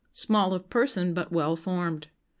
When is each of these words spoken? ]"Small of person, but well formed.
]"Small 0.13 0.51
of 0.55 0.67
person, 0.67 1.13
but 1.13 1.31
well 1.31 1.55
formed. 1.55 2.07